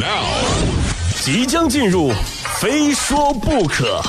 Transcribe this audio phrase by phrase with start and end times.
[0.00, 0.24] Now，
[1.22, 2.10] 即将进入，
[2.58, 4.00] 非说不可。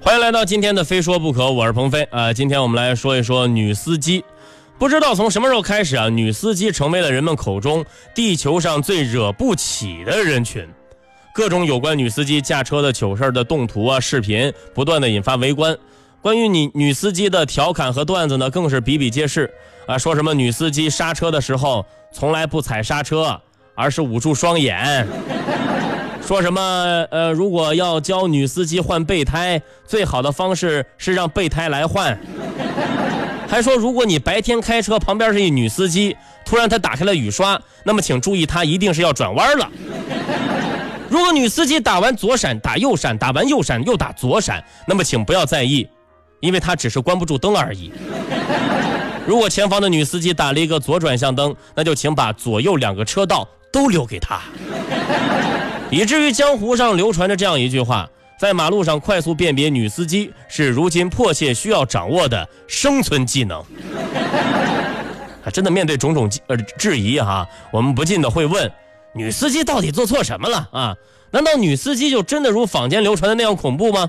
[0.00, 4.24] 欢迎来到今天的《非说不可》，我是鹏飞啊、今天我们来说一说女司机。
[4.78, 7.84] 不知道从什么时候开始啊，女司机成为了人们口中
[8.14, 10.64] 地球上最惹不起的人群。
[11.36, 15.76] 各种有关女司机驾车的糗事的动图啊、视频，不断的引发围观。
[16.22, 19.52] 关于女女司机的调侃和段子呢，更是比比皆是
[19.86, 19.98] 啊。
[19.98, 23.38] 说什么女司机刹车的时候从来不踩刹车，
[23.74, 25.06] 而是捂住双眼。
[26.26, 32.18] 说什么呃，如果要教女司机换备胎，最好的方式是让备胎来换。
[33.46, 39.70] 还说，如果你白天开车，旁边是一女司机，突然她打开了雨刷，那么请注意，她一定是要转弯了。
[41.08, 45.88] 如果女司机打完左闪打右闪，打完右闪又打左闪，那么请不要在意，
[46.40, 47.92] 因为她只是关不住灯而已。
[49.26, 54.40] 如果前方的女司机打了一个左转向灯，那就请把左右两个车道都留给她。
[55.90, 63.60] 以至于江湖上流传着这样一句话：在马路上快速辨别女司机是如今迫切需要掌握的生存技能。
[65.44, 68.70] 啊，真的面对种种呃质疑哈、我们不禁的会问：
[69.16, 70.96] 女司机到底做错什么了啊？
[71.30, 74.08] 难道女司机就真的如坊间流传的那样恐怖吗？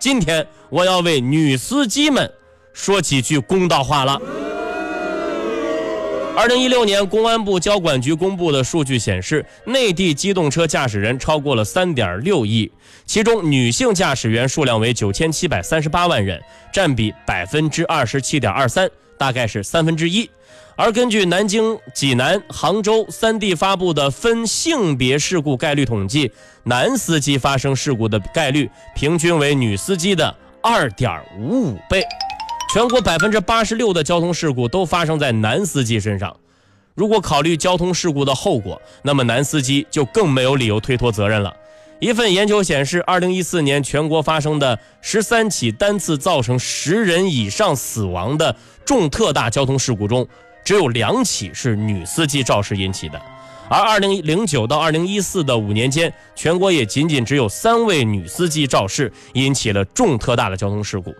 [0.00, 2.30] 今天我要为女司机们
[2.72, 4.20] 说几句公道话了。
[6.36, 12.70] 二零一六年，公安部交管局公布的数据显示，内地机动车驾驶人超过了三点六亿，
[13.04, 16.40] 其中女性驾驶员数量为九千七百三十八万人，
[16.72, 18.88] 占比百分之二十七点二三，
[19.18, 20.30] 大概是三分之一。
[20.76, 26.30] 而根据南京、济南、杭州三地发布的分性别事故概率统计，
[26.62, 32.04] 男司机发生事故的概率平均为女司机的二点五五倍。
[32.72, 36.36] 全国百分之八十六的交通事故都发生在男司机身上。
[36.94, 41.54] 如果考虑交通事故的后果，那么男司机就更没有理由推脱责任了。
[42.00, 48.54] 一份研究显示，二零一四年全国发生的十三起单次造成十人以上死亡的
[48.84, 50.26] 重特大交通事故中，
[50.64, 53.20] 只有两起是女司机肇事引起的。
[53.68, 61.12] 而二零零九到二零一四的五年间，全国也仅仅只有三位女司机肇事，引起了重特大的交通事故。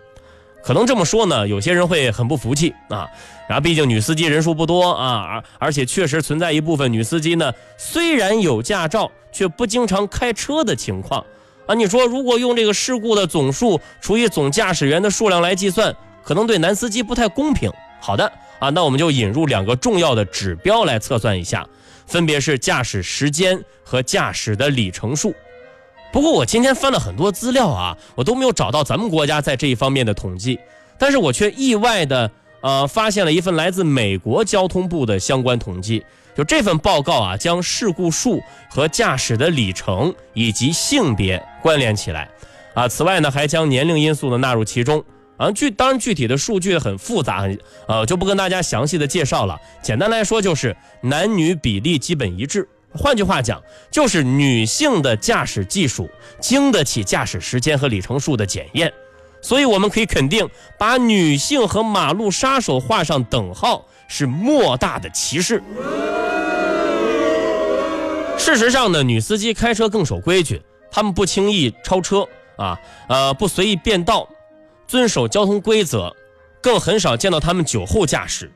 [0.63, 3.07] 可能这么说呢，有些人会很不服气啊。
[3.47, 11.25] 然后毕竟女司机人数不多啊，而而且确实存在一部分女司机呢，虽然有驾照，却不经常开车的情况
[11.65, 11.73] 啊。
[11.73, 17.71] 你说如果用这个事故的总数除以总驾驶员的数量来计算，可能对男司机不太公平。
[17.99, 21.67] 好的啊，那我们就引入两个重要的指标来测算一下，
[22.05, 25.33] 分别是驾驶时间和驾驶的里程数。
[26.11, 30.59] 不过我今天翻了很多资料啊，我都没有找到咱们国家在这一方面的统计，
[30.97, 32.31] 但是我却意外的
[32.61, 36.03] 呃发现了一份来自美国交通部的相关统计。
[36.35, 42.29] 就这份报告啊，将事故数和驾驶的里程以及性别关联起来，
[42.73, 45.03] 啊，此外呢还将年龄因素呢纳入其中。
[45.37, 49.57] 啊，具当然具体的数据很复杂，很呃就不跟大家详细的介绍了。
[49.81, 52.67] 简单来说就是男女比例基本一致。
[52.91, 53.61] 换句话讲，
[53.91, 58.91] 就是女性的驾驶技术经得起驾驶时间和里程数的检验，
[59.41, 65.61] 所以我们可以肯定，把女性和马路杀手画上等号是莫大的歧视。
[68.37, 74.27] 事实上呢，女司机开车更守规矩，她们不轻易超车啊，呃，不随意变道，
[74.87, 76.15] 遵守交通规则，
[76.61, 78.51] 更很少见到她们酒后驾驶。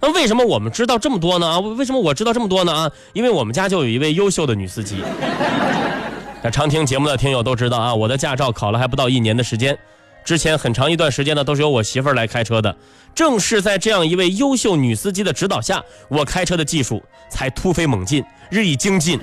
[0.00, 1.46] 那为什么我们知道这么多呢？
[1.46, 2.72] 啊，为什么我知道这么多呢？
[2.72, 5.02] 啊，因为我们家就有一位优秀的女司机。
[6.42, 9.78] 那常听节目的听友都知道啊，我的驾照考了还不到一年的时间，
[10.24, 12.74] 之前很长一段时间呢都是由我媳妇儿来开车的。
[13.14, 19.20] 正是在这样一位优秀女司机的指导下，我开车的技术才突飞猛进，日益精进。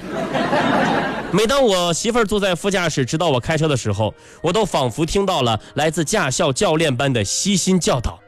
[1.32, 8.20] 每当我媳妇儿坐在副驾驶指导我开车的时候，我都仿佛听到了来自驾校教练般的悉心教导。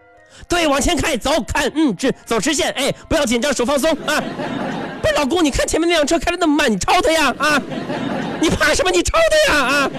[0.47, 4.23] 对，往前开，走，看，嗯，直走直线，哎，不要紧张，手放松啊！
[5.01, 7.61] 不是老公，你看前面那辆车开的那么慢，你超他呀啊！
[8.41, 8.91] 你怕什么？
[8.91, 9.17] 你超
[9.47, 9.91] 他呀啊！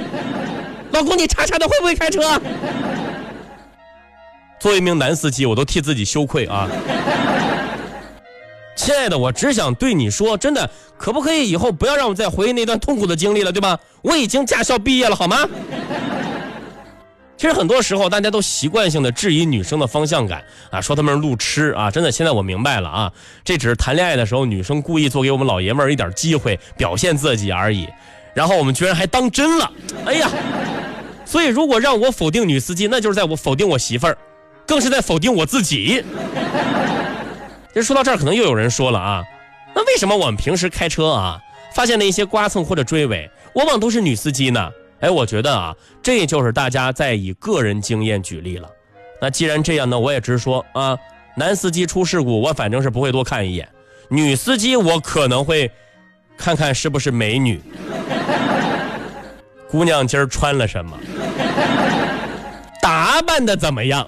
[0.92, 2.40] 老公，你叉叉的会不会开车？
[4.58, 6.68] 作为一名男司机，我都替自己羞愧啊！
[8.76, 13.78] 亲爱的，我只想对你说，真的，可不可以以后不要让我再回忆那段痛苦的经历了，对吧？
[14.02, 15.46] 我已经驾校毕业了，好吗？
[17.40, 21.90] 其实很多时候，大家都习惯性的质疑女生的方向感啊，说她们是路痴啊。
[21.90, 23.10] 真的，现在我明白了啊，
[23.42, 27.88] 这只是谈恋爱的时候女生故意做给我们老爷们儿一点机会，表现自己而已。
[28.34, 29.72] 然后我们居然还当真了，
[30.04, 30.28] 哎呀！
[31.24, 34.18] 所以如果让我否定女司机，那就是在我否定我媳妇儿，
[34.66, 36.04] 更是在否定我自己。
[37.72, 39.24] 其实说到这儿，可能又有人说了啊，
[39.74, 41.40] 那为什么我们平时开车啊，
[41.72, 44.70] 发现的一些刮蹭或者追尾，往往都是女司机呢？
[45.00, 48.68] 哎，我觉得啊，这就是大家在以个人经验举例了。
[49.20, 50.96] 那既然这样呢，我也直说啊，
[51.36, 53.66] 男司机出事故，我反正是不会多看一眼；
[54.08, 55.70] 女司机，我可能会
[56.36, 57.60] 看看是不是美女，
[59.70, 60.98] 姑娘今儿穿了什么，
[62.80, 64.06] 打扮的怎么样，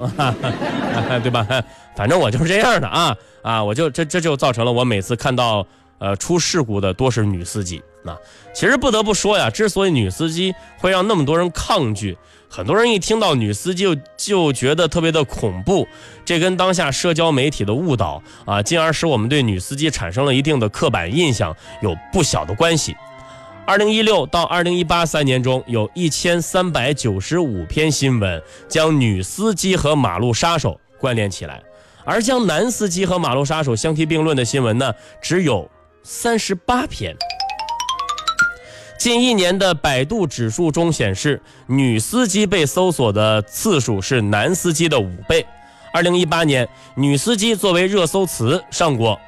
[1.22, 1.46] 对吧？
[1.94, 3.62] 反正我就是这样的啊啊！
[3.62, 5.66] 我就这这就造成了我每次看到
[5.98, 8.16] 呃出事故的多是女司机啊。
[8.54, 12.16] 其实不得不说呀，之所以女司机会让那么多人抗拒，
[12.48, 15.86] 很多人一听到女司机就就觉得特别的恐怖，
[16.24, 22.94] 这跟当下社交媒体的误导啊，进而使我们对女司机产生了一定的刻板印象有不小的关系。
[23.64, 31.62] 二零一六到二零一八三年中，有一千三百九十五篇新闻将女司机和马路杀手关联起来。
[32.04, 35.70] 而将男司机和马路杀手相提并论的新闻呢，只有
[36.02, 37.16] 三十八篇。
[39.02, 45.44] 近一年的百度指数中显示，女司机被搜索的次数是男司机的五倍。
[45.92, 49.18] 二零一八年，女司机作为热搜词上过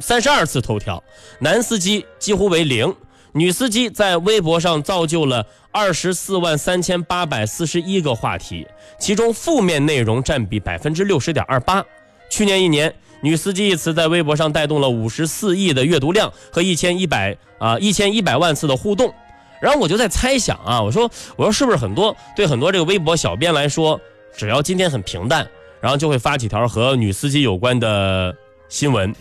[0.00, 1.00] 三十二次头条，
[1.38, 2.92] 男司机几乎为零。
[3.34, 8.66] 女司机在微博上造就了二十四万三千八百四十一个话题，
[8.98, 11.84] 其中负面内容占比百分之六十点二八。
[12.28, 19.12] 去年一年，女司机一词在微博上带动了五十四亿的阅读量和一千一百啊一千一百万次的互动。
[19.60, 23.98] 然后我就在猜想啊，我说我说是不是很多对很多这个微博小编来说，
[24.36, 25.48] 只要今天很平淡，
[25.80, 28.34] 然后就会发几条和女司机有关的
[28.68, 29.14] 新闻，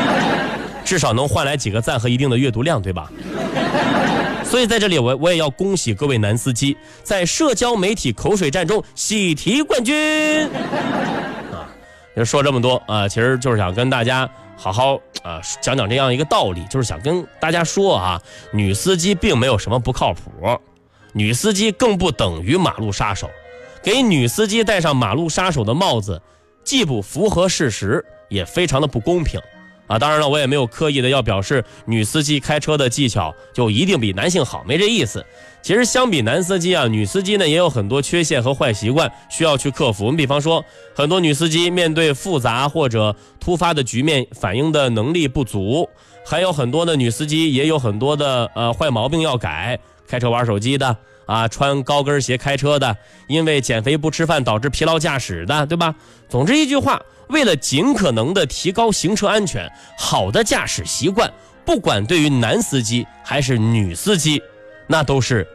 [0.86, 3.10] 至少能换来几个赞和一定的阅读量，对吧？
[4.42, 10.48] 所以在这里，我我也要恭喜各位男司机在社交媒体口水战中喜提冠军。
[12.24, 18.22] 说这么多啊，其实就是想跟大家好好啊讲讲这样一个道理，就是想跟大家说啊，
[18.52, 20.30] 女司机并没有什么不靠谱，
[21.12, 23.30] 女司机更不等于马路杀手，
[23.82, 26.20] 给女司机戴上马路杀手的帽子，
[26.64, 29.40] 既不符合事实，也非常的不公平。
[29.88, 35.24] 啊，当然了，我也没有刻意的要表示女司机开车的技巧就一定比男性好，没这意思。
[35.60, 40.04] 其实相比男司机啊，女司机呢也有很多缺陷和坏习惯需要去克服。
[40.04, 40.64] 我们比方说，
[40.94, 45.88] 很多女司机面对复杂或者突发的局面反应的能力不足，
[46.24, 50.96] 还有很多的女司机也有很多的呃坏毛病要改，开车玩手机的。
[51.28, 52.96] 啊，穿高跟鞋开车的，
[53.26, 55.94] 因为减肥不吃饭导致疲劳驾驶的，对吧？
[56.26, 56.98] 总之一句话，
[57.28, 61.30] 为了尽可能的提高行车安全，好的驾驶习惯，
[61.66, 64.42] 不管对于男司机还是女司机，
[64.86, 65.46] 那都是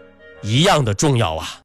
[0.44, 1.48] 一样的重要啊。